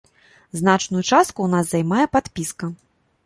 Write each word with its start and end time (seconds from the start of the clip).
Значную 0.59 1.03
частку 1.09 1.39
ў 1.43 1.49
нас 1.55 1.69
займае 1.73 2.05
падпіска. 2.17 2.73